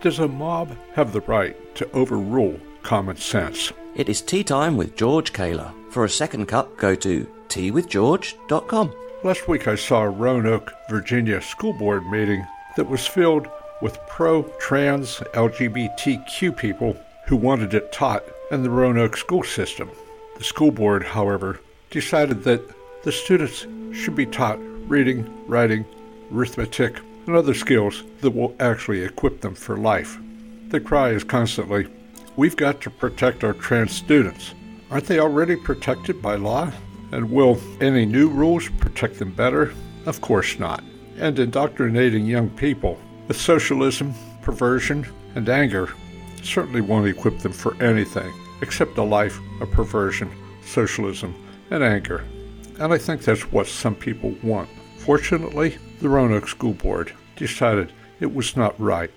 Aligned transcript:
Does 0.00 0.18
a 0.18 0.26
mob 0.26 0.74
have 0.94 1.12
the 1.12 1.20
right 1.20 1.74
to 1.74 1.90
overrule 1.92 2.58
common 2.82 3.16
sense? 3.16 3.70
It 3.94 4.08
is 4.08 4.22
tea 4.22 4.42
time 4.42 4.78
with 4.78 4.96
George 4.96 5.34
Kaler. 5.34 5.72
For 5.90 6.06
a 6.06 6.08
second 6.08 6.46
cup, 6.46 6.74
go 6.78 6.94
to 6.94 7.26
teawithgeorge.com. 7.48 8.94
Last 9.24 9.46
week 9.46 9.68
I 9.68 9.74
saw 9.74 10.04
a 10.04 10.08
Roanoke, 10.08 10.72
Virginia 10.88 11.42
school 11.42 11.74
board 11.74 12.06
meeting 12.06 12.46
that 12.78 12.88
was 12.88 13.06
filled 13.06 13.46
with 13.82 13.98
pro 14.08 14.44
trans 14.58 15.16
LGBTQ 15.34 16.56
people 16.56 16.96
who 17.26 17.36
wanted 17.36 17.74
it 17.74 17.92
taught 17.92 18.24
in 18.50 18.62
the 18.62 18.70
Roanoke 18.70 19.18
school 19.18 19.42
system. 19.42 19.90
The 20.38 20.44
school 20.44 20.70
board, 20.70 21.02
however, 21.02 21.60
decided 21.90 22.42
that 22.44 22.62
the 23.02 23.12
students 23.12 23.66
should 23.92 24.16
be 24.16 24.24
taught 24.24 24.58
reading, 24.88 25.46
writing, 25.46 25.84
arithmetic, 26.32 27.00
and 27.26 27.36
other 27.36 27.54
skills 27.54 28.02
that 28.20 28.30
will 28.30 28.54
actually 28.60 29.02
equip 29.02 29.40
them 29.40 29.54
for 29.54 29.76
life. 29.76 30.18
The 30.68 30.80
cry 30.80 31.10
is 31.10 31.24
constantly, 31.24 31.88
We've 32.36 32.56
got 32.56 32.80
to 32.82 32.90
protect 32.90 33.44
our 33.44 33.52
trans 33.52 33.92
students. 33.92 34.54
Aren't 34.90 35.06
they 35.06 35.18
already 35.18 35.56
protected 35.56 36.22
by 36.22 36.36
law? 36.36 36.72
And 37.12 37.30
will 37.30 37.60
any 37.80 38.06
new 38.06 38.28
rules 38.28 38.68
protect 38.78 39.18
them 39.18 39.32
better? 39.32 39.74
Of 40.06 40.20
course 40.20 40.58
not. 40.58 40.82
And 41.18 41.38
indoctrinating 41.38 42.24
young 42.24 42.48
people 42.50 42.98
with 43.28 43.36
socialism, 43.38 44.14
perversion, 44.42 45.06
and 45.34 45.48
anger 45.48 45.90
certainly 46.42 46.80
won't 46.80 47.08
equip 47.08 47.40
them 47.40 47.52
for 47.52 47.74
anything 47.82 48.32
except 48.62 48.96
a 48.96 49.02
life 49.02 49.38
of 49.60 49.70
perversion, 49.70 50.30
socialism, 50.64 51.34
and 51.70 51.82
anger. 51.82 52.24
And 52.78 52.92
I 52.92 52.98
think 52.98 53.22
that's 53.22 53.52
what 53.52 53.66
some 53.66 53.94
people 53.94 54.34
want. 54.42 54.68
Fortunately, 55.00 55.78
the 56.00 56.08
Roanoke 56.08 56.46
School 56.46 56.74
Board 56.74 57.12
decided 57.34 57.92
it 58.20 58.34
was 58.34 58.54
not 58.54 58.78
right 58.78 59.10